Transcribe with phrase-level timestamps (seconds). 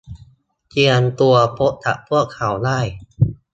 [0.69, 2.79] เตรียมตัวพบกับพวกเขาได้